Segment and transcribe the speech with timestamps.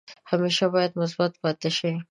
[0.31, 1.93] همیشه باید مثبت پاتې شئ.